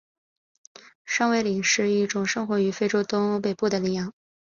[1.05, 4.11] 山苇羚是一种生活于非洲东北部的羚羊。